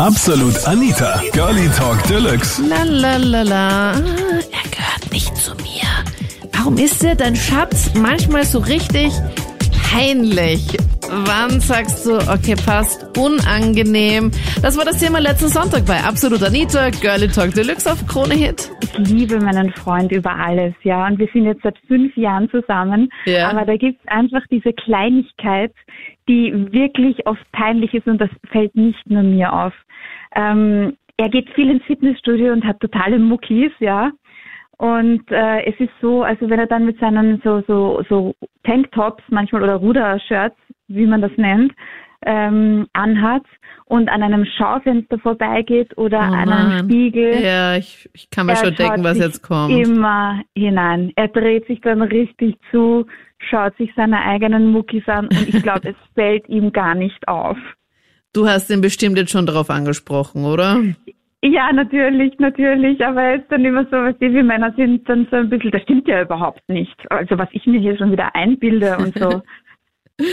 Absolut 0.00 0.64
Anita, 0.66 1.20
Girlie 1.32 1.68
Talk 1.76 2.00
Deluxe. 2.06 2.60
La 2.68 2.84
la 2.84 3.16
la 3.16 3.42
la. 3.42 3.92
Er 3.92 4.70
gehört 4.70 5.10
nicht 5.12 5.36
zu 5.36 5.52
mir. 5.56 5.88
Warum 6.52 6.78
ist 6.78 7.02
dir 7.02 7.16
dein 7.16 7.34
Schatz 7.34 7.90
manchmal 7.94 8.46
so 8.46 8.60
richtig 8.60 9.12
peinlich? 9.90 10.60
Wann 11.10 11.60
sagst 11.60 12.04
du, 12.04 12.16
okay, 12.16 12.54
passt, 12.54 13.16
unangenehm? 13.18 14.30
Das 14.60 14.76
war 14.76 14.84
das 14.84 15.00
Thema 15.00 15.20
letzten 15.20 15.48
Sonntag 15.48 15.86
bei 15.86 15.96
Absolut 16.06 16.42
Anita, 16.42 16.90
Girlie 16.90 17.28
Talk 17.28 17.54
Deluxe 17.54 17.90
auf 17.90 18.06
Krone 18.06 18.34
Hit. 18.34 18.70
Ich 18.82 19.08
liebe 19.08 19.40
meinen 19.40 19.72
Freund 19.72 20.12
über 20.12 20.36
alles, 20.36 20.74
ja. 20.82 21.06
Und 21.06 21.18
wir 21.18 21.28
sind 21.32 21.46
jetzt 21.46 21.62
seit 21.62 21.78
fünf 21.86 22.14
Jahren 22.14 22.50
zusammen. 22.50 23.08
Ja. 23.24 23.50
Aber 23.50 23.64
da 23.64 23.76
gibt's 23.76 24.06
einfach 24.08 24.42
diese 24.50 24.74
Kleinigkeit, 24.74 25.72
die 26.28 26.52
wirklich 26.72 27.26
oft 27.26 27.50
peinlich 27.52 27.94
ist 27.94 28.06
und 28.06 28.20
das 28.20 28.30
fällt 28.50 28.74
nicht 28.74 29.08
nur 29.08 29.22
mir 29.22 29.50
auf. 29.50 29.72
Ähm, 30.36 30.94
er 31.16 31.30
geht 31.30 31.48
viel 31.54 31.70
ins 31.70 31.84
Fitnessstudio 31.84 32.52
und 32.52 32.66
hat 32.66 32.80
totale 32.80 33.18
Muckis, 33.18 33.72
ja. 33.80 34.10
Und 34.76 35.22
äh, 35.30 35.64
es 35.64 35.74
ist 35.80 35.92
so, 36.02 36.22
also 36.22 36.50
wenn 36.50 36.60
er 36.60 36.66
dann 36.66 36.84
mit 36.84 37.00
seinen 37.00 37.40
so 37.42 37.62
so 37.66 38.04
so 38.08 38.34
Tanktops 38.64 39.24
manchmal 39.28 39.64
oder 39.64 39.76
Rudershirts, 39.76 40.56
wie 40.88 41.06
man 41.06 41.20
das 41.22 41.32
nennt, 41.36 41.72
ähm, 42.26 42.86
anhat 42.92 43.44
und 43.84 44.08
an 44.08 44.22
einem 44.22 44.44
Schaufenster 44.44 45.18
vorbeigeht 45.18 45.96
oder 45.96 46.18
Oh 46.18 46.34
an 46.34 46.48
einem. 46.48 46.78
Spiegel, 46.84 47.40
Ja, 47.42 47.76
ich, 47.76 48.10
ich 48.12 48.28
kann 48.30 48.46
mir 48.46 48.52
er 48.52 48.56
schon 48.56 48.74
denken, 48.74 49.04
was 49.04 49.18
jetzt 49.18 49.42
kommt. 49.42 49.72
Immer 49.72 50.42
hinein. 50.54 51.12
Er 51.16 51.28
dreht 51.28 51.66
sich 51.66 51.80
dann 51.80 52.02
richtig 52.02 52.56
zu, 52.70 53.06
schaut 53.38 53.76
sich 53.76 53.90
seine 53.94 54.20
eigenen 54.20 54.72
Muckis 54.72 55.06
an 55.06 55.26
und 55.26 55.48
ich 55.48 55.62
glaube, 55.62 55.90
es 55.90 55.96
fällt 56.14 56.48
ihm 56.48 56.72
gar 56.72 56.94
nicht 56.94 57.28
auf. 57.28 57.56
Du 58.34 58.46
hast 58.46 58.70
ihn 58.70 58.80
bestimmt 58.80 59.16
jetzt 59.16 59.30
schon 59.30 59.46
darauf 59.46 59.70
angesprochen, 59.70 60.44
oder? 60.44 60.82
Ja, 61.42 61.72
natürlich, 61.72 62.36
natürlich, 62.40 63.04
aber 63.04 63.22
er 63.22 63.34
ist 63.36 63.50
dann 63.50 63.64
immer 63.64 63.84
so, 63.84 63.92
was 63.92 64.18
die 64.18 64.34
wie 64.34 64.42
Männer 64.42 64.74
sind, 64.76 65.08
dann 65.08 65.26
so 65.30 65.36
ein 65.36 65.48
bisschen, 65.48 65.70
das 65.70 65.82
stimmt 65.82 66.08
ja 66.08 66.22
überhaupt 66.22 66.68
nicht. 66.68 66.96
Also 67.10 67.38
was 67.38 67.48
ich 67.52 67.64
mir 67.64 67.78
hier 67.78 67.96
schon 67.96 68.10
wieder 68.10 68.34
einbilde 68.34 68.96
und 68.98 69.16
so. 69.16 69.42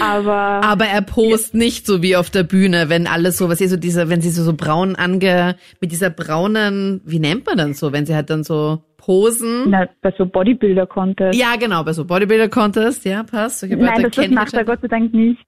Aber, 0.02 0.64
Aber 0.64 0.86
er 0.86 1.02
post 1.02 1.54
nicht 1.54 1.86
so 1.86 2.02
wie 2.02 2.16
auf 2.16 2.30
der 2.30 2.44
Bühne, 2.44 2.90
wenn 2.90 3.06
alles 3.06 3.38
so, 3.38 3.50
was 3.50 3.62
ist 3.62 3.70
so 3.72 3.78
diese, 3.78 4.10
wenn 4.10 4.22
sie 4.22 4.30
so, 4.30 4.44
so 4.44 4.54
braun 4.54 4.96
ange, 4.96 5.56
mit 5.80 5.92
dieser 5.92 6.10
braunen, 6.10 7.02
wie 7.06 7.20
nennt 7.20 7.46
man 7.46 7.58
dann 7.58 7.74
so, 7.74 7.94
wenn 7.94 8.06
sie 8.06 8.16
halt 8.16 8.30
dann 8.30 8.44
so 8.44 8.80
posen? 8.98 9.70
na, 9.70 9.88
bei 10.02 10.12
so 10.18 10.26
Bodybuilder-Contest. 10.26 11.40
Ja, 11.40 11.56
genau, 11.60 11.84
bei 11.84 11.94
so 11.94 12.06
Bodybuilder 12.06 12.50
Contest, 12.50 13.06
ja, 13.06 13.24
passt. 13.24 13.60
Solche 13.60 13.78
Nein, 13.78 14.02
das, 14.02 14.16
das 14.16 14.30
macht 14.30 14.54
er. 14.54 14.66
Gott 14.66 14.82
sei 14.82 14.88
Dank 14.88 15.14
nicht. 15.14 15.46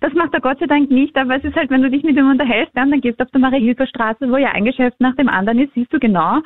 Das 0.00 0.14
macht 0.14 0.32
er 0.32 0.40
Gott 0.40 0.58
sei 0.60 0.66
Dank 0.66 0.90
nicht, 0.90 1.14
aber 1.16 1.36
es 1.36 1.44
ist 1.44 1.54
halt, 1.56 1.68
wenn 1.70 1.82
du 1.82 1.90
dich 1.90 2.02
mit 2.02 2.16
ihm 2.16 2.30
unterhältst, 2.30 2.74
und 2.74 2.90
dann 2.90 3.00
gehst 3.00 3.20
du 3.20 3.24
auf 3.24 3.30
der 3.32 3.40
Marie-Hilfer-Straße, 3.40 4.30
wo 4.30 4.36
ja 4.38 4.52
ein 4.52 4.64
Geschäft 4.64 4.98
nach 5.00 5.14
dem 5.16 5.28
anderen 5.28 5.58
ist, 5.58 5.74
siehst 5.74 5.92
du 5.92 5.98
genau, 5.98 6.40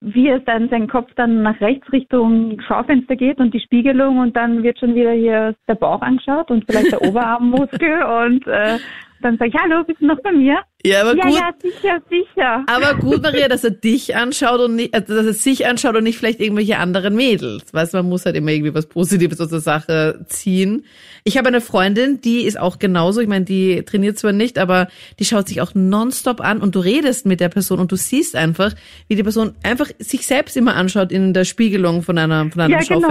wie 0.00 0.28
es 0.28 0.44
dann 0.44 0.68
sein 0.68 0.88
Kopf 0.88 1.10
dann 1.16 1.42
nach 1.42 1.60
rechts 1.60 1.90
Richtung 1.90 2.60
Schaufenster 2.60 3.16
geht 3.16 3.38
und 3.38 3.54
die 3.54 3.60
Spiegelung 3.60 4.18
und 4.18 4.36
dann 4.36 4.62
wird 4.62 4.78
schon 4.78 4.94
wieder 4.94 5.12
hier 5.12 5.54
der 5.68 5.74
Bauch 5.74 6.02
angeschaut 6.02 6.50
und 6.50 6.64
vielleicht 6.66 6.92
der 6.92 7.02
Oberarmmuskel 7.08 8.02
und 8.02 8.46
äh, 8.46 8.78
dann 9.22 9.38
sag 9.38 9.48
ich, 9.48 9.54
hallo, 9.54 9.82
bist 9.84 10.00
du 10.00 10.06
noch 10.06 10.20
bei 10.22 10.32
mir? 10.32 10.58
Ja, 10.84 11.02
aber 11.02 11.16
ja, 11.16 11.24
gut. 11.24 11.34
ja, 11.34 11.50
sicher, 11.60 12.02
sicher. 12.08 12.64
Aber 12.68 12.94
gut, 13.00 13.22
Maria, 13.22 13.48
dass 13.48 13.64
er 13.64 13.70
dich 13.70 14.14
anschaut 14.14 14.60
und 14.60 14.76
nicht, 14.76 14.94
also 14.94 15.14
dass 15.14 15.26
er 15.26 15.32
sich 15.32 15.66
anschaut 15.66 15.96
und 15.96 16.04
nicht 16.04 16.18
vielleicht 16.18 16.40
irgendwelche 16.40 16.78
anderen 16.78 17.16
Mädels. 17.16 17.72
Weißt 17.72 17.94
man 17.94 18.08
muss 18.08 18.26
halt 18.26 18.36
immer 18.36 18.50
irgendwie 18.50 18.74
was 18.74 18.86
Positives 18.86 19.40
aus 19.40 19.48
der 19.48 19.60
Sache 19.60 20.24
ziehen. 20.28 20.84
Ich 21.24 21.38
habe 21.38 21.48
eine 21.48 21.60
Freundin, 21.60 22.20
die 22.20 22.42
ist 22.42 22.58
auch 22.58 22.78
genauso. 22.78 23.20
Ich 23.20 23.28
meine, 23.28 23.44
die 23.44 23.82
trainiert 23.84 24.18
zwar 24.18 24.32
nicht, 24.32 24.58
aber 24.58 24.88
die 25.18 25.24
schaut 25.24 25.48
sich 25.48 25.60
auch 25.60 25.74
nonstop 25.74 26.40
an 26.40 26.60
und 26.60 26.74
du 26.74 26.80
redest 26.80 27.26
mit 27.26 27.40
der 27.40 27.48
Person 27.48 27.80
und 27.80 27.90
du 27.90 27.96
siehst 27.96 28.36
einfach, 28.36 28.74
wie 29.08 29.16
die 29.16 29.22
Person 29.22 29.54
einfach 29.62 29.90
sich 29.98 30.26
selbst 30.26 30.56
immer 30.56 30.76
anschaut 30.76 31.10
in 31.10 31.32
der 31.32 31.44
Spiegelung 31.44 32.02
von 32.02 32.18
einer, 32.18 32.50
von 32.50 32.60
einem 32.60 32.72
Ja, 32.72 32.80
genau. 32.80 33.08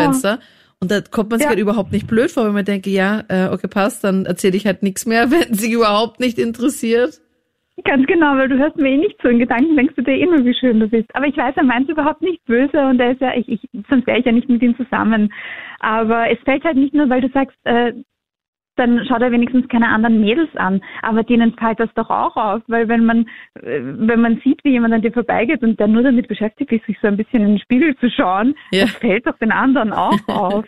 Und 0.82 0.92
da 0.92 1.02
kommt 1.02 1.30
man 1.30 1.40
sich 1.40 1.46
Ja. 1.46 1.50
halt 1.50 1.60
überhaupt 1.60 1.92
nicht 1.92 2.08
blöd 2.08 2.32
vor, 2.32 2.46
wenn 2.46 2.54
man 2.54 2.66
denke, 2.66 2.90
ja, 2.90 3.24
äh, 3.30 3.50
okay, 3.52 3.68
passt, 3.68 4.04
dann 4.04 4.26
erzähle 4.26 4.58
ich 4.58 4.66
halt 4.66 4.84
nichts 4.84 5.06
mehr, 5.06 5.32
wenn 5.32 5.54
sie 5.54 5.72
überhaupt 5.72 6.20
nicht 6.20 6.38
interessiert. 6.38 7.22
Ganz 7.84 8.08
genau, 8.08 8.38
weil 8.38 8.48
du 8.48 8.58
hörst 8.58 8.78
mir 8.78 8.90
eh 8.90 8.98
nicht 8.98 9.22
zu. 9.22 9.28
In 9.28 9.40
Gedanken 9.40 9.76
denkst 9.76 9.96
du 9.96 10.02
dir 10.02 10.18
immer, 10.18 10.44
wie 10.46 10.54
schön 10.54 10.80
du 10.80 10.88
bist. 10.88 11.14
Aber 11.14 11.26
ich 11.28 11.36
weiß, 11.36 11.56
er 11.58 11.64
meint 11.64 11.90
überhaupt 11.90 12.22
nicht 12.22 12.44
böse 12.46 12.80
und 12.88 13.00
er 13.02 13.12
ist 13.12 13.22
ja, 13.22 13.34
ich, 13.36 13.50
ich, 13.50 13.60
sonst 13.90 14.08
wäre 14.08 14.20
ich 14.20 14.26
ja 14.26 14.32
nicht 14.32 14.48
mit 14.48 14.62
ihm 14.62 14.78
zusammen. 14.78 15.34
Aber 15.82 16.30
es 16.32 16.40
fällt 16.46 16.64
halt 16.64 16.78
nicht 16.78 16.94
nur, 16.94 17.10
weil 17.10 17.20
du 17.20 17.30
sagst, 17.34 17.58
äh, 17.66 17.92
dann 18.78 19.06
schaut 19.08 19.22
er 19.22 19.32
wenigstens 19.32 19.68
keine 19.70 19.88
anderen 19.90 20.22
Mädels 20.22 20.50
an. 20.56 20.82
Aber 21.02 21.24
denen 21.24 21.54
fällt 21.54 21.80
das 21.80 21.90
doch 21.96 22.10
auch 22.10 22.36
auf, 22.36 22.62
weil 22.68 22.88
wenn 22.88 23.06
man, 23.06 23.28
äh, 23.62 23.80
wenn 23.82 24.22
man 24.22 24.42
sieht, 24.44 24.64
wie 24.64 24.72
jemand 24.72 24.94
an 24.94 25.02
dir 25.02 25.12
vorbeigeht 25.12 25.62
und 25.64 25.80
der 25.80 25.88
nur 25.88 26.04
damit 26.04 26.28
beschäftigt 26.28 26.72
ist, 26.72 26.86
sich 26.86 26.98
so 27.02 27.08
ein 27.08 27.18
bisschen 27.18 27.42
in 27.42 27.48
den 27.50 27.60
Spiegel 27.60 27.96
zu 27.98 28.10
schauen, 28.10 28.56
Ja. 28.72 28.82
das 28.86 28.92
fällt 28.96 29.26
doch 29.28 29.38
den 29.40 29.52
anderen 29.52 29.92
auch 29.94 30.18
auf. 30.28 30.66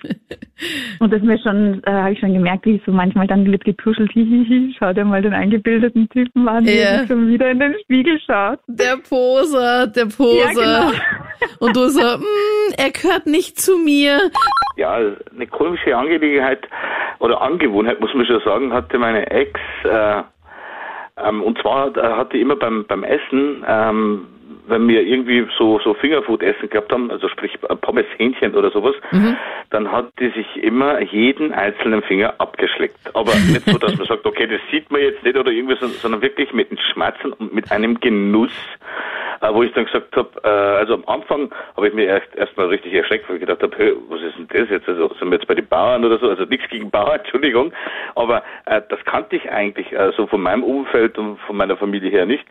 Und 0.99 1.13
das 1.13 1.21
mir 1.21 1.37
schon, 1.39 1.81
äh, 1.85 1.91
habe 1.91 2.13
ich 2.13 2.19
schon 2.19 2.33
gemerkt, 2.33 2.65
wie 2.65 2.81
so 2.85 2.91
manchmal 2.91 3.27
dann 3.27 3.45
wird 3.51 3.63
getuschelt, 3.65 4.11
hihihi, 4.13 4.75
schau 4.77 4.93
dir 4.93 5.05
mal 5.05 5.21
den 5.21 5.33
eingebildeten 5.33 6.09
Typen 6.09 6.47
an, 6.47 6.65
Ja. 6.65 6.71
er 6.71 6.99
sich 6.99 7.07
schon 7.09 7.27
wieder 7.29 7.49
in 7.51 7.59
den 7.59 7.75
Spiegel 7.83 8.19
schaut. 8.25 8.59
Der 8.67 8.97
Poser, 8.97 9.87
der 9.87 10.05
Poser. 10.05 10.37
Ja, 10.63 10.89
genau. 10.89 10.97
Und 11.59 11.75
du 11.75 11.87
so, 11.89 12.01
mm, 12.01 12.73
er 12.77 12.91
gehört 12.91 13.25
nicht 13.27 13.59
zu 13.59 13.77
mir. 13.77 14.17
Ja, 14.77 14.95
eine 14.95 15.47
komische 15.47 15.95
Angelegenheit 15.95 16.67
oder 17.19 17.41
Angewohnheit, 17.41 17.99
muss 17.99 18.13
man 18.13 18.25
schon 18.25 18.41
sagen, 18.41 18.73
hatte 18.73 18.97
meine 18.97 19.29
Ex. 19.29 19.59
Äh, 19.83 20.23
ähm, 21.17 21.41
und 21.41 21.59
zwar 21.59 21.95
äh, 21.97 22.01
hat 22.01 22.33
die 22.33 22.41
immer 22.41 22.55
beim, 22.55 22.85
beim 22.85 23.03
Essen, 23.03 23.65
ähm, 23.67 24.27
wenn 24.67 24.87
wir 24.87 25.01
irgendwie 25.01 25.47
so, 25.57 25.79
so 25.79 25.93
Fingerfood-Essen 25.93 26.69
gehabt 26.69 26.91
haben, 26.91 27.09
also 27.11 27.27
sprich 27.29 27.57
äh, 27.69 27.75
Pommes 27.75 28.05
Hähnchen 28.17 28.55
oder 28.55 28.71
sowas, 28.71 28.95
dann 29.69 29.91
hat 29.91 30.07
die 30.19 30.29
sich 30.29 30.63
immer 30.63 31.01
jeden 31.01 31.53
einzelnen 31.53 32.01
Finger 32.03 32.35
abgeschleckt. 32.37 33.15
Aber 33.15 33.33
nicht 33.33 33.69
so, 33.69 33.77
dass 33.77 33.97
man 33.97 34.07
sagt, 34.07 34.25
okay, 34.25 34.47
das 34.47 34.61
sieht 34.71 34.89
man 34.91 35.01
jetzt 35.01 35.23
nicht 35.23 35.37
oder 35.37 35.51
irgendwie, 35.51 35.77
so, 35.79 35.87
sondern 35.87 36.21
wirklich 36.21 36.53
mit 36.53 36.69
einem 36.69 36.79
Schmerzen 36.93 37.33
und 37.33 37.53
mit 37.53 37.71
einem 37.71 37.99
Genuss, 37.99 38.51
äh, 39.41 39.53
wo 39.53 39.63
ich 39.63 39.71
dann 39.73 39.85
gesagt 39.85 40.15
habe, 40.15 40.29
äh, 40.43 40.47
also 40.47 40.95
am 40.95 41.03
Anfang 41.07 41.51
habe 41.75 41.87
ich 41.87 41.93
mir 41.93 42.05
erst 42.05 42.35
erstmal 42.35 42.67
richtig 42.67 42.93
erschreckt, 42.93 43.27
weil 43.29 43.37
ich 43.37 43.41
gedacht 43.41 43.61
habe, 43.61 43.75
hey, 43.77 43.93
was 44.09 44.21
ist 44.21 44.37
denn 44.37 44.47
das 44.47 44.69
jetzt? 44.69 44.87
Also 44.87 45.09
sind 45.19 45.29
wir 45.29 45.37
jetzt 45.37 45.47
bei 45.47 45.55
den 45.55 45.67
Bauern 45.67 46.03
oder 46.03 46.17
so? 46.17 46.29
Also 46.29 46.43
nichts 46.43 46.67
gegen 46.69 46.89
Bauern, 46.89 47.19
Entschuldigung, 47.23 47.71
aber 48.15 48.43
äh, 48.65 48.81
das 48.89 49.03
kannte 49.05 49.35
ich 49.35 49.49
eigentlich 49.51 49.87
so 50.15 50.27
von 50.27 50.41
meinem 50.41 50.63
Umfeld 50.63 51.17
und 51.17 51.39
von 51.41 51.57
meiner 51.57 51.77
Familie 51.77 52.09
her 52.09 52.25
nicht. 52.25 52.45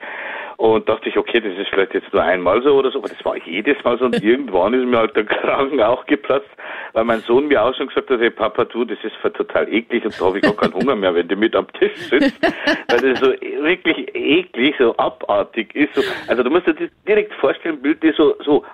Und 0.56 0.88
dachte 0.88 1.10
ich, 1.10 1.18
okay, 1.18 1.40
das 1.40 1.52
ist 1.58 1.68
vielleicht 1.68 1.92
jetzt 1.92 2.10
nur 2.14 2.22
einmal 2.22 2.62
so 2.62 2.78
oder 2.78 2.90
so, 2.90 2.98
aber 2.98 3.08
das 3.08 3.22
war 3.24 3.36
jedes 3.36 3.82
Mal 3.84 3.98
so 3.98 4.06
und 4.06 4.22
irgendwann 4.22 4.72
ist 4.72 4.86
mir 4.86 4.98
halt 4.98 5.14
der 5.14 5.24
Kragen 5.24 5.82
auch 5.82 6.06
geplatzt, 6.06 6.48
weil 6.94 7.04
mein 7.04 7.20
Sohn 7.20 7.48
mir 7.48 7.62
auch 7.62 7.74
schon 7.74 7.88
gesagt 7.88 8.08
hat, 8.08 8.20
hey 8.20 8.30
Papa, 8.30 8.64
du, 8.64 8.84
das 8.86 8.98
ist 9.02 9.14
total 9.34 9.72
eklig 9.72 10.04
und 10.04 10.18
da 10.18 10.24
habe 10.24 10.38
ich 10.38 10.42
gar 10.42 10.56
keinen 10.56 10.72
Hunger 10.72 10.96
mehr, 10.96 11.14
wenn 11.14 11.28
du 11.28 11.36
mit 11.36 11.54
am 11.54 11.70
Tisch 11.74 11.96
sitzt, 11.96 12.40
weil 12.88 13.00
das 13.00 13.20
so 13.20 13.32
wirklich 13.32 14.14
eklig, 14.14 14.74
so 14.78 14.96
abartig 14.96 15.74
ist. 15.74 15.94
So, 15.94 16.02
also 16.26 16.42
du 16.42 16.50
musst 16.50 16.66
dir 16.66 16.74
das 16.74 16.90
direkt 17.06 17.34
vorstellen, 17.34 17.82
Bild, 17.82 18.02
die 18.02 18.12
so, 18.16 18.34
so, 18.42 18.64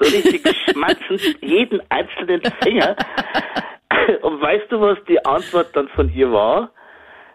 so 0.00 0.16
richtig 0.16 0.42
schmatzend 0.70 1.20
jeden 1.42 1.82
einzelnen 1.90 2.40
Finger. 2.62 2.96
Und 4.22 4.40
weißt 4.40 4.70
du, 4.70 4.80
was 4.80 4.98
die 5.08 5.24
Antwort 5.24 5.74
dann 5.74 5.88
von 5.88 6.12
ihr 6.12 6.30
war? 6.32 6.70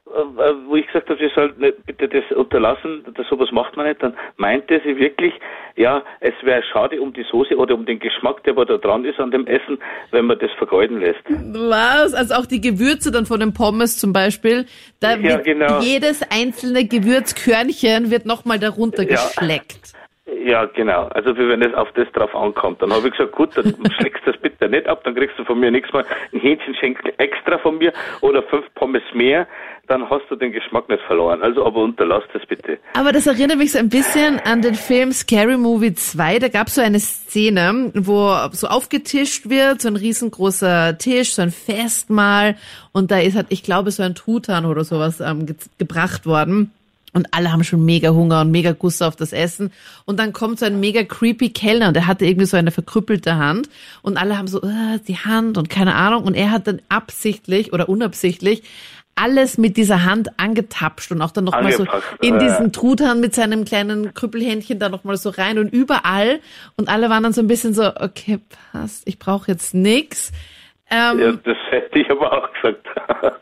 Äh, 0.10 0.54
wo 0.68 0.76
ich 0.76 0.88
gesagt 0.88 1.08
habe, 1.10 1.20
sie 1.20 1.30
soll 1.36 1.54
nicht, 1.58 1.86
bitte 1.86 2.08
das 2.08 2.24
unterlassen, 2.36 3.06
das, 3.16 3.28
sowas 3.28 3.52
macht 3.52 3.78
man 3.78 3.88
nicht, 3.88 4.02
dann 4.02 4.16
meinte 4.38 4.82
sie 4.84 4.98
wirklich, 4.98 5.34
ja, 5.76 6.02
es 6.20 6.34
wäre 6.42 6.64
schade 6.64 7.00
um 7.00 7.14
die 7.14 7.24
Soße 7.30 7.56
oder 7.56 7.76
um 7.76 7.86
den 7.86 8.00
Geschmack, 8.00 8.44
der 8.44 8.54
aber 8.54 8.66
da 8.66 8.78
dran 8.78 9.06
ist 9.06 9.20
an 9.20 9.30
dem 9.30 9.46
Essen, 9.46 9.78
wenn 10.10 10.26
man 10.26 10.40
das 10.40 10.50
vergeuden 10.58 11.00
lässt. 11.00 11.20
Was? 11.28 12.16
Also 12.16 12.34
auch 12.36 12.48
die 12.48 12.60
Gewürze 12.60 13.12
dann 13.12 13.28
von 13.28 13.40
den 13.40 13.54
Pommes 13.54 13.98
zum 14.00 14.12
Beispiel. 14.12 14.66
Da 15.00 15.12
Ja, 15.16 15.22
wird 15.24 15.44
genau. 15.46 15.80
jedes 15.82 16.24
einzelne 16.32 16.86
Gewürzkörnchen 16.86 18.10
wird 18.10 18.26
nochmal 18.26 18.58
darunter 18.58 19.04
Ja. 19.04 19.10
geschleckt. 19.10 19.94
Ja, 20.46 20.66
genau. 20.66 21.08
Also 21.08 21.36
wie 21.38 21.50
wenn 21.50 21.62
es 21.62 21.74
auf 21.74 21.92
das 21.94 22.10
drauf 22.14 22.34
ankommt. 22.36 22.82
Dann 22.82 22.94
habe 22.94 23.08
ich 23.08 23.14
gesagt, 23.14 23.34
gut, 23.34 23.56
dann 23.56 23.76
schlägst 24.00 24.22
das 24.26 24.38
bitte 24.38 24.70
nicht 24.70 24.88
ab, 24.88 25.04
dann 25.04 25.16
kriegst 25.16 25.38
du 25.38 25.44
von 25.44 25.60
mir 25.60 25.72
nächstes 25.72 25.94
Mal 25.94 26.06
ein 26.34 26.40
Hähnchenschenkel 26.40 27.14
extra 27.18 27.58
von 27.58 27.78
mir 27.78 27.92
oder 28.22 28.44
fünf 28.44 28.66
Pommes 28.76 29.04
mehr, 29.14 29.48
dann 29.88 30.10
hast 30.10 30.24
du 30.30 30.36
den 30.36 30.52
Geschmack 30.52 30.88
nicht 30.88 31.04
verloren. 31.04 31.42
Also 31.42 31.66
aber 31.66 31.82
unterlass 31.82 32.24
das 32.32 32.46
bitte. 32.46 32.78
Aber 32.94 33.12
das 33.12 33.28
erinnert 33.28 33.58
mich 33.58 33.72
so 33.72 33.80
ein 33.80 33.90
bisschen 33.90 34.40
an 34.40 34.62
den 34.62 34.76
Film 34.76 35.12
Scary 35.12 35.58
Movie 35.58 35.94
2. 35.94 36.40
Da 36.40 36.48
gab 36.48 36.68
es 36.68 36.76
so 36.76 36.82
eine 36.82 37.00
Szene, 37.00 37.92
wo 37.96 38.34
so 38.52 38.68
aufgetischt 38.68 39.50
wird, 39.50 39.82
so 39.82 39.90
ein 39.90 39.96
riesengroßer 39.96 40.98
Tisch, 41.00 41.34
so 41.34 41.42
ein 41.42 41.52
Festmahl. 41.52 42.56
Und 42.92 43.12
da 43.12 43.20
ist 43.20 43.36
halt, 43.36 43.48
ich 43.50 43.64
glaube, 43.64 43.92
so 43.92 44.04
ein 44.04 44.16
Truthahn 44.16 44.66
oder 44.66 44.84
sowas 44.84 45.20
ähm, 45.20 45.46
ge 45.46 45.56
gebracht 45.78 46.26
worden. 46.26 46.72
Und 47.14 47.28
alle 47.34 47.52
haben 47.52 47.64
schon 47.64 47.84
mega 47.84 48.10
Hunger 48.10 48.42
und 48.42 48.52
mega 48.52 48.72
Gusto 48.72 49.06
auf 49.06 49.16
das 49.16 49.34
Essen. 49.34 49.72
Und 50.06 50.20
dann 50.20 50.34
kommt 50.34 50.60
so 50.60 50.66
ein 50.66 50.80
mega 50.80 51.04
creepy 51.04 51.50
Kellner 51.50 51.88
und 51.88 51.96
der 51.96 52.08
hatte 52.08 52.26
irgendwie 52.26 52.46
so 52.46 52.58
eine 52.58 52.72
verkrüppelte 52.72 53.36
Hand. 53.36 53.70
Und 54.02 54.18
alle 54.18 54.38
haben 54.38 54.48
so, 54.48 54.62
äh, 54.62 55.00
die 55.08 55.18
Hand 55.18 55.58
und 55.58 55.70
keine 55.70 55.96
Ahnung. 55.96 56.24
Und 56.24 56.36
er 56.36 56.52
hat 56.52 56.68
dann 56.68 56.82
absichtlich 56.90 57.74
oder 57.74 57.90
unabsichtlich 57.90 58.64
alles 59.20 59.58
mit 59.58 59.76
dieser 59.76 60.06
Hand 60.06 60.40
angetapscht 60.40 61.12
und 61.12 61.22
auch 61.22 61.32
dann 61.32 61.44
nochmal 61.44 61.74
so 61.74 61.86
in 62.22 62.40
diesen 62.40 62.72
Truthahn 62.72 63.20
mit 63.20 63.36
seinem 63.36 63.66
kleinen 63.66 64.14
Krüppelhändchen 64.14 64.80
da 64.80 64.88
nochmal 64.88 65.18
so 65.18 65.30
rein 65.30 65.60
und 65.60 65.68
überall. 65.74 66.40
Und 66.78 66.88
alle 66.88 67.10
waren 67.10 67.24
dann 67.24 67.34
so 67.34 67.42
ein 67.42 67.48
bisschen 67.48 67.74
so, 67.74 67.94
okay, 67.96 68.40
passt, 68.72 69.04
ich 69.06 69.20
brauche 69.20 69.52
jetzt 69.52 69.74
nix. 69.74 70.32
Ähm, 70.92 71.20
Ja, 71.20 71.32
das 71.32 71.58
hätte 71.70 72.00
ich 72.00 72.10
aber 72.10 72.32
auch 72.32 72.52
gesagt. 72.54 72.88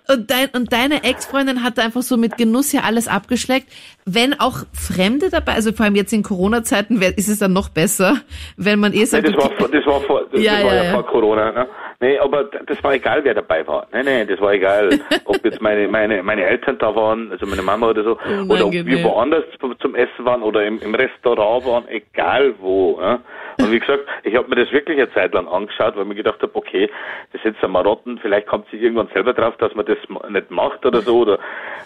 und, 0.10 0.30
dein, 0.30 0.50
und 0.50 0.74
deine 0.74 1.04
Ex-Freundin 1.04 1.64
hat 1.64 1.80
einfach 1.80 2.02
so 2.02 2.18
mit 2.18 2.38
Genuss 2.38 2.72
ja 2.72 2.82
alles 2.82 3.08
abgeschleckt. 3.08 3.68
Wenn 4.10 4.40
auch 4.40 4.60
Fremde 4.74 5.30
dabei, 5.30 5.52
also 5.54 5.74
vor 5.74 5.86
allem 5.86 5.96
jetzt 5.96 6.14
in 6.14 6.24
Corona-Zeiten 6.24 7.02
ist 7.02 7.28
es 7.28 7.40
dann 7.40 7.52
noch 7.52 7.68
besser, 7.68 8.16
wenn 8.56 8.80
man 8.80 8.94
eh 8.94 9.00
Nee, 9.00 9.06
sagt, 9.06 9.28
das 9.28 9.36
war, 9.36 9.50
das 9.70 9.86
war, 9.86 10.00
vor, 10.02 10.22
das, 10.32 10.42
Ja, 10.42 10.54
das 10.56 10.64
war 10.64 10.76
ja, 10.76 10.84
ja, 10.86 10.92
vor 10.94 11.06
Corona. 11.08 11.52
Ne? 11.52 11.68
Nee, 12.00 12.18
aber 12.20 12.44
das 12.68 12.82
war 12.84 12.94
egal, 12.94 13.24
wer 13.24 13.34
dabei 13.34 13.66
war. 13.68 13.88
Nee, 13.92 14.04
nee, 14.04 14.26
das 14.26 14.40
war 14.40 14.54
egal, 14.54 14.98
ob 15.26 15.44
jetzt 15.44 15.62
meine, 15.62 15.88
meine, 15.88 16.24
meine 16.24 16.44
Eltern 16.44 16.78
da 16.78 16.96
waren, 16.96 17.32
also 17.32 17.46
meine 17.48 17.64
Mama 17.64 17.90
oder 17.90 18.04
so, 18.04 18.12
oder 18.48 18.66
ob 18.68 18.72
wir 18.72 18.82
Unangenehm. 18.84 19.04
woanders 19.04 19.44
zum- 19.82 19.96
Essen 19.96 20.24
waren 20.26 20.42
oder 20.44 20.64
im, 20.66 20.80
im 20.80 20.94
Restaurant 20.96 21.66
waren, 21.66 21.88
egal 21.90 22.54
wo. 22.60 23.00
Ja? 23.02 23.20
Und 23.60 23.72
wie 23.72 23.80
gesagt, 23.80 24.04
ich 24.24 24.36
habe 24.36 24.48
mir 24.48 24.64
das 24.64 24.72
wirklich 24.72 24.98
eine 25.00 25.12
Zeit 25.14 25.34
lang 25.34 25.48
angeschaut, 25.48 25.96
weil 25.96 26.04
ich 26.04 26.08
mir 26.10 26.16
gedacht 26.16 26.40
habe, 26.44 26.56
okay, 26.56 26.88
das 27.34 27.42
jetzt 27.44 27.64
ein 27.64 27.72
Marotten, 27.72 28.20
vielleicht 28.22 28.46
kommt 28.46 28.68
sie 28.70 28.78
irgendwann 28.78 29.08
selber 29.14 29.34
drauf, 29.34 29.56
dass 29.58 29.74
man 29.74 29.86
das 29.88 29.98
nicht 30.30 30.52
macht 30.52 30.86
oder 30.86 31.02
so. 31.02 31.22
Oder, 31.22 31.40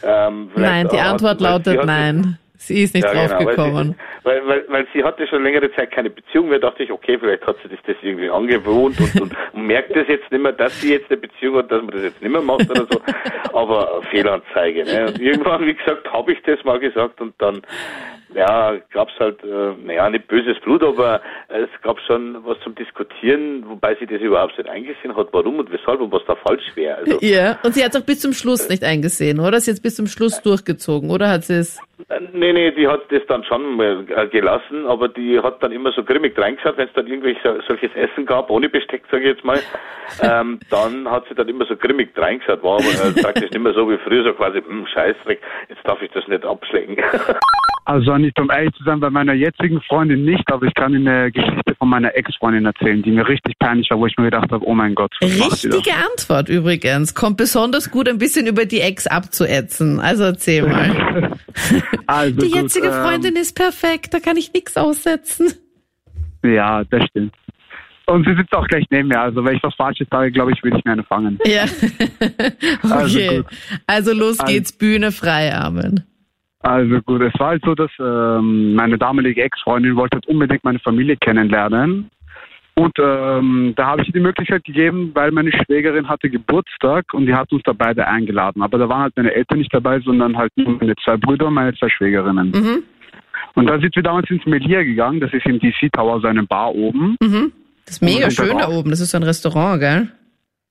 ähm, 0.03 0.51
vielleicht 0.53 0.71
nein, 0.73 0.88
die 0.91 1.00
Antwort 1.00 1.39
lautet 1.39 1.77
hat- 1.79 1.85
nein. 2.18 2.38
Sie 2.62 2.84
ist 2.84 2.94
nicht 2.94 3.04
ja, 3.04 3.12
genau, 3.12 3.28
draufgekommen. 3.28 3.96
Weil, 4.22 4.42
sie, 4.42 4.48
weil, 4.48 4.48
weil, 4.48 4.66
weil 4.68 4.88
sie 4.94 5.04
hatte 5.04 5.25
schon 5.25 5.42
längere 5.42 5.74
Zeit 5.74 5.90
keine 5.90 6.12
Beziehung 6.12 6.50
mehr, 6.50 6.60
dachte 6.60 6.84
ich, 6.84 6.92
okay, 6.92 7.18
vielleicht 7.19 7.44
hat 7.48 7.56
sie 7.63 7.69
sich 7.69 7.80
das 7.88 7.96
irgendwie 8.04 8.30
angewohnt 8.30 9.00
und, 9.00 9.19
und, 9.19 9.36
und 9.52 9.54
merkt 9.66 9.96
das 9.96 10.08
jetzt 10.08 10.31
nicht 10.31 10.44
mehr, 10.44 10.52
dass 10.52 10.80
sie 10.80 10.94
jetzt 10.94 11.10
eine 11.10 11.19
Beziehung 11.19 11.58
hat, 11.58 11.72
dass 11.72 11.81
man 11.81 11.90
das 11.90 12.04
jetzt 12.04 12.22
nicht 12.22 12.31
mehr 12.31 12.42
macht 12.42 12.69
oder 12.69 12.86
so. 12.88 13.02
Aber 13.52 14.04
Fehlanzeige. 14.12 14.84
Ne? 14.84 15.08
Und 15.08 15.19
irgendwann, 15.19 15.66
wie 15.66 15.74
gesagt, 15.74 16.13
habe 16.13 16.34
ich 16.34 16.42
das 16.44 16.63
mal 16.63 16.80
gesagt 16.80 17.19
und 17.19 17.34
dann 17.40 17.63
ja, 18.36 18.78
gab's 18.94 19.14
halt, 19.19 19.44
äh, 19.44 19.74
naja, 19.84 20.10
nicht 20.10 20.28
böses 20.28 20.60
Blut, 20.62 20.84
aber 20.84 21.22
es 21.50 21.69
gab 21.81 22.00
schon 22.02 22.38
was 22.46 22.57
zum 22.64 22.75
Diskutieren, 22.75 23.64
wobei 23.68 23.96
sie 23.96 24.06
das 24.06 24.22
überhaupt 24.22 24.57
nicht 24.57 24.69
eingesehen 24.69 25.16
hat, 25.16 25.30
warum 25.31 25.60
und 25.60 25.72
weshalb 25.72 26.00
und 26.00 26.12
was 26.12 26.22
da 26.28 26.36
falsch 26.36 26.64
wäre. 26.75 26.98
Also, 26.98 27.19
Ja, 27.22 27.60
und 27.64 27.74
sie 27.74 27.84
hat 27.84 27.94
es 27.94 28.02
auch 28.02 28.06
bis 28.06 28.19
zum 28.19 28.34
Schluss 28.34 28.69
nicht 28.69 28.84
eingesehen, 28.84 29.40
oder? 29.40 29.60
Sie 29.60 29.72
hat 29.72 29.75
es 29.75 29.81
bis 29.81 29.96
zum 29.96 30.07
Schluss 30.07 30.42
durchgezogen, 30.42 31.10
oder 31.10 31.30
hat 31.30 31.44
sie 31.44 31.56
es? 31.56 31.80
Nee, 32.33 32.53
nee, 32.53 32.71
die 32.71 32.88
hat 32.88 33.01
das 33.12 33.21
dann 33.27 33.44
schon 33.44 33.75
mal 33.75 34.06
gelassen, 34.31 34.86
aber 34.88 35.07
die 35.07 35.39
hat 35.39 35.62
dann 35.62 35.71
immer 35.71 35.92
so 35.92 36.03
grimmig 36.03 36.38
reingeschaut, 36.38 36.77
wenn 36.77 36.88
es 36.88 36.94
dann 36.94 37.07
irgendwie 37.07 37.38
so, 37.44 37.59
solches 37.68 37.92
Essen 37.95 38.25
gab, 38.25 38.50
ohne 38.50 38.69
Besteck, 38.69 39.03
sage 39.12 39.24
ich 39.24 39.36
jetzt 39.36 39.45
mal, 39.45 39.59
ähm, 40.21 40.59
dann 40.69 41.09
hat 41.09 41.25
sie 41.27 41.36
dann 41.36 41.50
immer 41.50 41.65
so 41.65 41.75
grimmig 41.75 42.09
reingeschaut, 42.15 42.63
war 42.63 42.80
aber 42.80 42.83
äh, 42.83 43.21
praktisch 43.21 43.51
nicht 43.51 43.59
mehr 43.59 43.74
so 43.74 43.89
wie 43.89 43.98
früher, 43.98 44.24
so 44.24 44.33
quasi, 44.33 44.62
hm, 44.62 44.86
Scheißdreck, 44.88 45.42
jetzt 45.69 45.88
darf 45.88 46.01
ich 46.01 46.12
das 46.12 46.27
nicht 46.27 46.45
abschlecken. 46.45 46.98
Also 47.86 48.15
nicht 48.18 48.39
um 48.39 48.50
ehrlich 48.51 48.74
zu 48.75 48.83
sein, 48.83 49.00
bei 49.00 49.09
meiner 49.09 49.33
jetzigen 49.33 49.81
Freundin 49.81 50.24
nicht, 50.24 50.50
aber 50.51 50.68
ich 50.68 50.74
kann 50.75 50.94
Ihnen 50.94 51.07
eine 51.07 51.31
Geschichte 51.31 51.75
von 51.77 51.89
meiner 51.89 52.15
Ex-Freundin 52.15 52.65
erzählen, 52.65 53.01
die 53.01 53.12
mir 53.12 53.27
richtig 53.27 53.57
peinlich 53.57 53.89
war, 53.89 54.00
wo 54.00 54.06
ich 54.06 54.15
mir 54.18 54.25
gedacht 54.25 54.51
habe, 54.51 54.65
oh 54.65 54.74
mein 54.74 54.94
Gott? 54.94 55.12
Richtige 55.21 55.92
Antwort 56.12 56.47
übrigens. 56.47 57.15
Kommt 57.15 57.38
besonders 57.38 57.89
gut, 57.89 58.07
ein 58.07 58.19
bisschen 58.19 58.45
über 58.45 58.65
die 58.65 58.81
Ex 58.81 59.07
abzuätzen. 59.07 60.00
Also 60.00 60.25
erzähl 60.25 60.68
mal. 60.68 61.31
Also 62.08 62.40
Die 62.40 62.48
gut, 62.52 62.56
jetzige 62.62 62.88
ähm, 62.88 62.94
Freundin 62.94 63.36
ist 63.36 63.56
perfekt, 63.56 64.14
da 64.14 64.20
kann 64.20 64.38
ich 64.38 64.54
nichts 64.54 64.78
aussetzen. 64.78 65.54
Ja, 66.44 66.84
das 66.86 67.04
stimmt. 67.10 67.34
Und 68.08 68.26
sie 68.28 68.36
sitzt 68.36 68.52
auch 68.54 68.68
gleich 68.68 68.86
neben 68.90 69.08
mir, 69.10 69.22
also 69.22 69.44
wenn 69.46 69.56
ich 69.56 69.64
was 69.64 69.76
Falsches 69.76 70.08
sage, 70.12 70.32
glaube 70.32 70.52
ich, 70.52 70.62
würde 70.64 70.78
ich 70.78 70.84
mir 70.86 70.92
eine 70.94 71.04
fangen. 71.04 71.40
Ja. 71.46 71.66
Also 72.84 73.18
okay. 73.20 73.38
gut. 73.38 73.46
Also 73.88 74.14
los 74.14 74.40
Also- 74.40 74.52
geht's, 74.52 74.72
Bühne 74.72 75.12
frei, 75.12 75.54
Amen. 75.56 76.04
Also 76.64 77.02
gut, 77.02 77.22
es 77.22 77.34
war 77.40 77.50
halt 77.50 77.64
so, 77.66 77.74
dass 77.74 77.90
ähm, 78.00 78.76
meine 78.76 78.98
damalige 78.98 79.42
Ex-Freundin 79.44 79.96
wollte 79.96 80.16
halt 80.18 80.28
unbedingt 80.28 80.64
meine 80.64 80.78
Familie 80.80 81.18
kennenlernen. 81.18 82.12
Und 82.81 82.94
ähm, 83.00 83.74
da 83.75 83.86
habe 83.86 84.01
ich 84.01 84.07
ihr 84.07 84.13
die 84.13 84.19
Möglichkeit 84.19 84.63
gegeben, 84.63 85.12
weil 85.13 85.31
meine 85.31 85.51
Schwägerin 85.51 86.10
hatte 86.10 86.30
Geburtstag 86.31 87.13
und 87.13 87.28
die 87.28 87.36
hat 87.36 87.51
uns 87.51 87.62
da 87.63 87.74
beide 87.74 88.07
eingeladen. 88.07 88.63
Aber 88.63 88.80
da 88.80 88.89
waren 88.89 89.01
halt 89.01 89.13
meine 89.16 89.31
Eltern 89.33 89.60
nicht 89.60 89.72
dabei, 89.74 90.00
sondern 90.00 90.36
halt 90.36 90.51
nur 90.56 90.78
meine 90.80 90.95
zwei 91.04 91.16
Brüder 91.18 91.48
und 91.48 91.54
meine 91.54 91.75
zwei 91.75 91.89
Schwägerinnen. 91.89 92.50
Mhm. 92.51 92.83
Und 93.54 93.68
da 93.68 93.80
sind 93.80 93.95
wir 93.95 94.01
damals 94.01 94.30
ins 94.31 94.45
Melia 94.48 94.81
gegangen, 94.83 95.19
das 95.19 95.31
ist 95.31 95.45
im 95.45 95.60
DC 95.60 95.92
Tower, 95.92 96.19
so 96.22 96.28
eine 96.28 96.44
Bar 96.44 96.74
oben. 96.74 97.18
Mhm. 97.22 97.51
Das 97.86 97.95
ist 97.95 98.01
mega 98.01 98.31
schön 98.31 98.57
da 98.57 98.68
oben. 98.69 98.89
Das 98.89 99.00
ist 99.00 99.12
so 99.12 99.18
ein 99.18 99.24
Restaurant, 99.24 99.80
gell? 99.80 100.07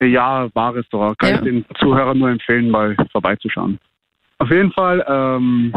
Ja, 0.01 0.47
Barrestaurant. 0.53 1.17
Kann 1.19 1.29
Ja. 1.29 1.35
ich 1.35 1.41
den 1.43 1.65
Zuhörern 1.79 2.17
nur 2.17 2.29
empfehlen, 2.29 2.69
mal 2.71 2.95
vorbeizuschauen. 3.11 3.77
Auf 4.39 4.49
jeden 4.49 4.71
Fall 4.71 5.05
ähm, 5.07 5.71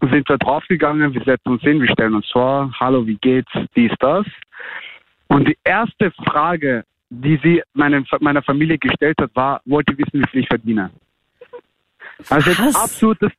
sind 0.00 0.28
wir 0.28 0.36
draufgegangen, 0.38 1.14
wir 1.14 1.22
setzen 1.22 1.48
uns 1.52 1.62
hin, 1.62 1.80
wir 1.80 1.88
stellen 1.92 2.14
uns 2.14 2.28
vor, 2.30 2.70
hallo, 2.80 3.06
wie 3.06 3.16
geht's, 3.20 3.52
dies, 3.76 3.92
das. 4.00 4.26
Und 5.28 5.48
die 5.48 5.56
erste 5.64 6.10
Frage, 6.12 6.84
die 7.10 7.38
sie 7.42 7.62
meine, 7.72 8.04
meiner 8.20 8.42
Familie 8.42 8.78
gestellt 8.78 9.16
hat, 9.20 9.30
war, 9.34 9.60
wollt 9.64 9.88
ihr 9.90 9.98
wissen, 9.98 10.20
wie 10.20 10.28
viel 10.30 10.40
ich 10.42 10.48
verdiene? 10.48 10.90
Also 12.28 12.50
sie 12.50 12.56
hat 12.56 12.76
absolut 12.76 13.22
das, 13.22 13.32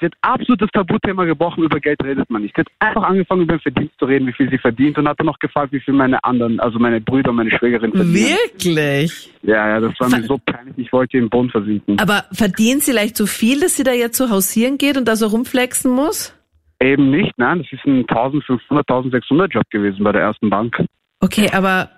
sie 0.00 0.06
hat 0.06 0.14
absolut 0.22 0.62
das 0.62 0.70
Tabuthema 0.70 1.24
gebrochen, 1.24 1.64
über 1.64 1.80
Geld 1.80 2.02
redet 2.02 2.28
man 2.30 2.42
nicht. 2.42 2.54
Sie 2.56 2.60
hat 2.60 2.68
einfach 2.78 3.02
angefangen, 3.02 3.42
über 3.42 3.56
den 3.56 3.60
Verdienst 3.60 3.98
zu 3.98 4.06
reden, 4.06 4.26
wie 4.26 4.32
viel 4.32 4.50
sie 4.50 4.58
verdient 4.58 4.98
und 4.98 5.08
hat 5.08 5.18
dann 5.18 5.26
noch 5.26 5.38
gefragt, 5.38 5.72
wie 5.72 5.80
viel 5.80 5.94
meine 5.94 6.22
anderen, 6.24 6.60
also 6.60 6.78
meine 6.78 7.00
Brüder 7.00 7.30
und 7.30 7.36
meine 7.36 7.50
Schwägerin 7.50 7.92
verdienen. 7.92 8.14
Wirklich? 8.14 9.32
Ja, 9.42 9.68
ja, 9.68 9.80
das 9.80 9.98
war 10.00 10.08
mir 10.08 10.22
so 10.22 10.38
peinlich, 10.38 10.78
ich 10.78 10.92
wollte 10.92 11.18
im 11.18 11.28
Boden 11.28 11.50
versinken. 11.50 11.98
Aber 11.98 12.24
verdient 12.32 12.82
sie 12.82 12.92
vielleicht 12.92 13.16
so 13.16 13.26
viel, 13.26 13.60
dass 13.60 13.76
sie 13.76 13.84
da 13.84 13.92
jetzt 13.92 14.16
so 14.16 14.30
hausieren 14.30 14.78
geht 14.78 14.96
und 14.96 15.06
da 15.06 15.16
so 15.16 15.26
rumflexen 15.26 15.90
muss? 15.90 16.34
Eben 16.80 17.10
nicht, 17.10 17.32
nein, 17.36 17.58
das 17.58 17.72
ist 17.72 17.84
ein 17.86 18.00
1500, 18.00 18.88
1600 18.88 19.54
Job 19.54 19.64
gewesen 19.70 20.02
bei 20.04 20.12
der 20.12 20.22
ersten 20.22 20.50
Bank. 20.50 20.76
Okay, 21.24 21.48
aber, 21.52 21.88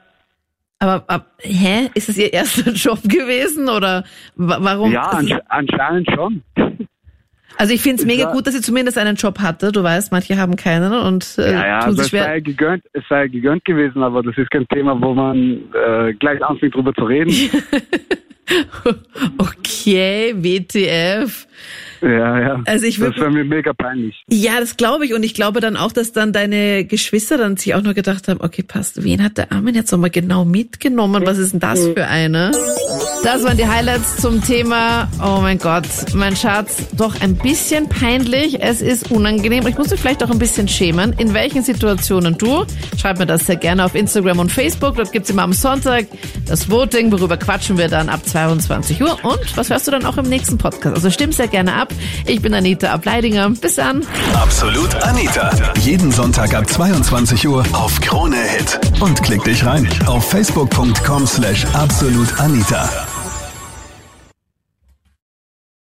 aber, 0.79 1.05
aber 1.09 1.27
hä? 1.41 1.91
Ist 1.95 2.09
es 2.09 2.17
ihr 2.19 2.33
erster 2.33 2.71
Job 2.85 3.03
gewesen 3.03 3.69
oder 3.69 4.05
wa- 4.37 4.59
warum? 4.61 4.93
Ja, 4.93 5.03
ansch 5.11 5.33
anscheinend 5.49 6.09
schon. 6.15 6.43
Also 7.59 7.73
ich 7.73 7.81
finde 7.81 8.03
es 8.03 8.07
mega 8.07 8.31
gut, 8.33 8.47
dass 8.47 8.53
sie 8.53 8.61
zumindest 8.61 8.99
einen 8.99 9.17
Job 9.17 9.39
hatte. 9.39 9.73
Du 9.73 9.83
weißt, 9.83 10.13
manche 10.13 10.37
haben 10.37 10.57
keinen 10.57 10.93
und 10.93 11.37
äh, 11.39 11.53
Ja, 11.53 11.67
ja, 11.67 11.79
tun 11.81 11.89
also 11.89 12.03
sich 12.03 12.13
es 12.13 12.19
sei 12.19 12.27
schwer. 12.27 12.41
gegönnt, 12.43 12.85
es 12.93 13.03
sei 13.09 13.29
gegönnt 13.29 13.65
gewesen, 13.65 14.03
aber 14.03 14.23
das 14.23 14.37
ist 14.37 14.51
kein 14.51 14.69
Thema, 14.69 15.01
wo 15.01 15.15
man 15.15 15.63
äh, 15.73 16.13
gleich 16.21 16.45
anfängt 16.45 16.75
drüber 16.75 16.93
zu 16.93 17.05
reden. 17.05 17.33
Okay, 19.39 20.35
WTF. 20.37 21.47
Ja, 22.09 22.41
ja. 22.41 22.63
Also 22.67 22.87
ich 22.87 22.99
das 22.99 23.09
würd- 23.15 23.21
wäre 23.21 23.31
mir 23.31 23.45
mega 23.45 23.73
peinlich. 23.73 24.23
Ja, 24.29 24.61
das 24.61 24.77
glaube 24.77 25.05
ich. 25.07 25.15
Und 25.15 25.23
ich 25.23 25.35
glaube 25.35 25.61
dann 25.61 25.77
auch, 25.77 25.93
dass 25.93 26.13
dann 26.13 26.33
deine 26.33 26.85
Geschwister 26.85 27.39
dann 27.39 27.57
sich 27.57 27.75
auch 27.75 27.83
nur 27.83 27.95
gedacht 27.95 28.29
haben, 28.29 28.41
okay, 28.41 28.63
passt, 28.63 29.03
wen 29.05 29.23
hat 29.23 29.39
der 29.39 29.53
Armin 29.53 29.75
jetzt 29.75 29.93
nochmal 29.93 30.11
genau 30.11 30.45
mitgenommen? 30.45 31.25
Was 31.27 31.39
ist 31.39 31.53
denn 31.53 31.61
das 31.61 31.87
für 31.89 32.07
eine? 32.07 32.53
Das 33.27 33.43
waren 33.43 33.57
die 33.57 33.67
Highlights 33.67 34.19
zum 34.19 34.41
Thema, 34.41 35.09
oh 35.21 35.41
mein 35.41 35.59
Gott, 35.59 35.85
mein 36.15 36.37
Schatz, 36.37 36.77
doch 36.93 37.21
ein 37.21 37.35
bisschen 37.35 37.89
peinlich. 37.89 38.63
Es 38.63 38.81
ist 38.81 39.11
unangenehm. 39.11 39.67
Ich 39.67 39.77
muss 39.77 39.91
mich 39.91 39.99
vielleicht 39.99 40.23
auch 40.23 40.31
ein 40.31 40.39
bisschen 40.39 40.69
schämen. 40.69 41.13
In 41.15 41.35
welchen 41.35 41.65
Situationen 41.65 42.39
du? 42.39 42.65
Schreib 42.97 43.19
mir 43.19 43.27
das 43.27 43.45
sehr 43.47 43.57
gerne 43.57 43.85
auf 43.85 43.97
Instagram 43.97 44.39
und 44.39 44.53
Facebook. 44.53 44.95
Dort 44.95 45.11
gibt's 45.11 45.29
immer 45.29 45.43
am 45.43 45.53
Sonntag 45.53 46.07
das 46.47 46.71
Voting. 46.71 47.11
Worüber 47.11 47.37
quatschen 47.37 47.77
wir 47.79 47.89
dann 47.89 48.11
ab 48.11 48.21
22 48.25 49.03
Uhr? 49.03 49.19
Und 49.25 49.57
was 49.57 49.71
hörst 49.71 49.89
du 49.89 49.91
dann 49.91 50.07
auch 50.07 50.19
im 50.19 50.29
nächsten 50.29 50.57
Podcast? 50.57 50.95
Also 50.95 51.11
stimm 51.11 51.33
sehr 51.33 51.49
gerne 51.49 51.75
ab. 51.75 51.93
Ich 52.27 52.41
bin 52.41 52.55
Anita 52.55 52.93
Ableidinger. 52.93 53.51
Bis 53.51 53.75
dann. 53.75 54.07
Absolut 54.35 54.95
Anita. 55.03 55.51
Jeden 55.81 56.13
Sonntag 56.13 56.55
ab 56.55 56.71
22 56.71 57.49
Uhr 57.49 57.65
auf 57.73 58.01
Krone 58.01 58.37
Hit. 58.37 58.79
Und 59.01 59.21
klick 59.25 59.43
dich 59.43 59.67
rein 59.67 59.89
auf 60.07 60.31
facebook.com 60.31 61.27
slash 61.27 61.67
absolutanita. 61.73 62.89